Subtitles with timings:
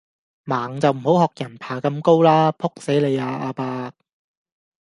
[0.45, 3.93] 盲就唔好學人爬咁高啦，仆死你呀阿伯